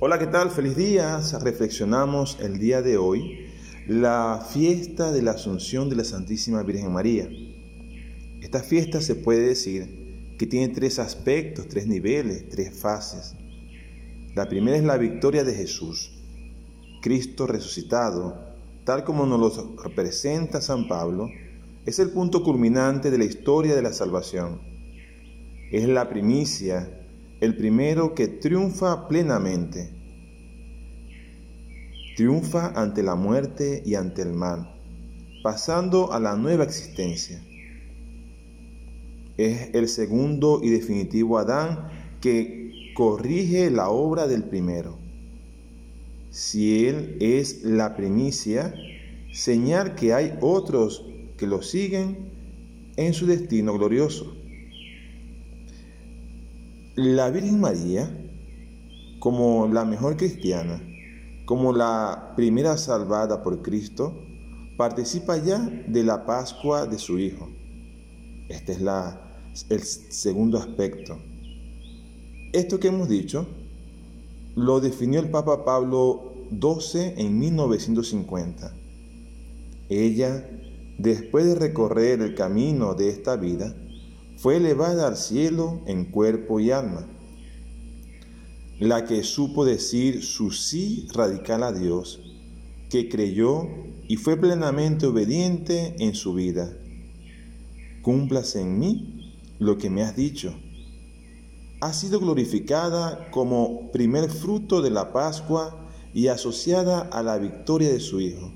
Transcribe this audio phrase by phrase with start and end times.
[0.00, 0.50] Hola, ¿qué tal?
[0.50, 1.20] Feliz día.
[1.40, 3.46] Reflexionamos el día de hoy
[3.86, 7.28] la fiesta de la Asunción de la Santísima Virgen María.
[8.42, 13.36] Esta fiesta se puede decir que tiene tres aspectos, tres niveles, tres fases.
[14.34, 16.10] La primera es la victoria de Jesús,
[17.00, 18.36] Cristo resucitado,
[18.84, 21.28] tal como nos lo representa San Pablo,
[21.86, 24.60] es el punto culminante de la historia de la salvación.
[25.70, 27.03] Es la primicia
[27.44, 29.90] el primero que triunfa plenamente.
[32.16, 34.74] Triunfa ante la muerte y ante el mal,
[35.42, 37.44] pasando a la nueva existencia.
[39.36, 41.88] Es el segundo y definitivo Adán
[42.22, 44.98] que corrige la obra del primero.
[46.30, 48.74] Si Él es la primicia,
[49.32, 51.04] señal que hay otros
[51.36, 52.30] que lo siguen
[52.96, 54.43] en su destino glorioso.
[56.96, 58.08] La Virgen María,
[59.18, 60.80] como la mejor cristiana,
[61.44, 64.16] como la primera salvada por Cristo,
[64.76, 67.50] participa ya de la Pascua de su Hijo.
[68.48, 69.36] Este es la,
[69.70, 71.18] el segundo aspecto.
[72.52, 73.44] Esto que hemos dicho
[74.54, 78.72] lo definió el Papa Pablo XII en 1950.
[79.88, 80.48] Ella,
[80.98, 83.74] después de recorrer el camino de esta vida,
[84.44, 87.08] fue elevada al cielo en cuerpo y alma.
[88.78, 92.20] La que supo decir su sí radical a Dios,
[92.90, 93.66] que creyó
[94.06, 96.76] y fue plenamente obediente en su vida.
[98.02, 100.54] Cúmplase en mí lo que me has dicho.
[101.80, 108.00] Ha sido glorificada como primer fruto de la Pascua y asociada a la victoria de
[108.00, 108.52] su Hijo.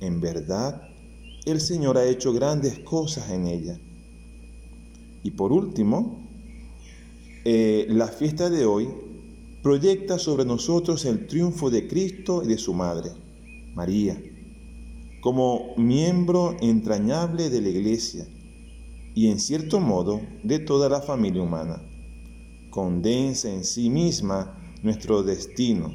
[0.00, 0.80] En verdad,
[1.44, 3.78] el Señor ha hecho grandes cosas en ella
[5.28, 6.26] y por último,
[7.44, 8.88] eh, la fiesta de hoy
[9.62, 13.10] proyecta sobre nosotros el triunfo de Cristo y de su Madre,
[13.74, 14.18] María,
[15.20, 18.26] como miembro entrañable de la Iglesia
[19.14, 21.82] y en cierto modo de toda la familia humana.
[22.70, 25.92] Condensa en sí misma nuestro destino,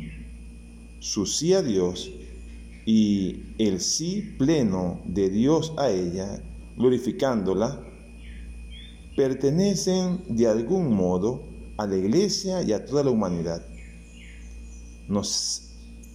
[1.00, 2.12] su sí a Dios
[2.86, 6.44] y el sí pleno de Dios a ella,
[6.78, 7.93] glorificándola
[9.16, 11.44] pertenecen de algún modo
[11.78, 13.66] a la iglesia y a toda la humanidad.
[15.08, 15.70] Nos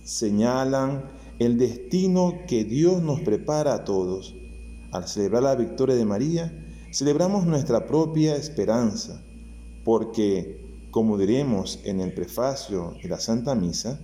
[0.05, 1.05] señalan
[1.39, 4.35] el destino que Dios nos prepara a todos.
[4.91, 6.53] Al celebrar la victoria de María,
[6.91, 9.23] celebramos nuestra propia esperanza,
[9.85, 14.01] porque, como diremos en el prefacio de la Santa Misa,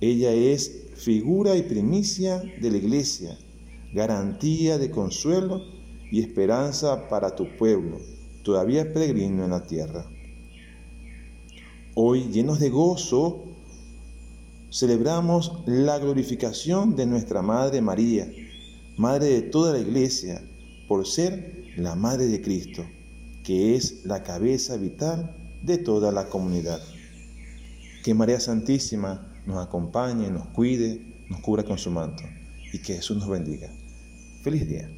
[0.00, 3.38] ella es figura y primicia de la iglesia,
[3.94, 5.62] garantía de consuelo
[6.10, 8.00] y esperanza para tu pueblo,
[8.42, 10.06] todavía peregrino en la tierra.
[11.94, 13.44] Hoy, llenos de gozo,
[14.70, 18.28] celebramos la glorificación de nuestra Madre María,
[18.96, 20.42] Madre de toda la Iglesia,
[20.88, 22.84] por ser la Madre de Cristo,
[23.42, 26.80] que es la cabeza vital de toda la comunidad.
[28.02, 32.22] Que María Santísima nos acompañe, nos cuide, nos cubra con su manto
[32.72, 33.70] y que Jesús nos bendiga.
[34.42, 34.90] Feliz día.